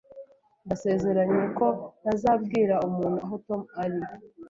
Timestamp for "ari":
3.83-3.99